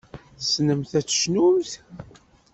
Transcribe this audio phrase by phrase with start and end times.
[0.39, 1.71] Tessnemt ad tecnumt.